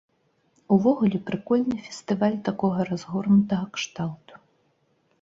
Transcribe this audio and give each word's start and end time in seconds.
Увогуле, 0.75 1.17
прыкольны 1.27 1.77
фестываль 1.89 2.41
такога 2.49 2.79
разгорнутага 2.93 3.65
кшталту. 3.81 4.33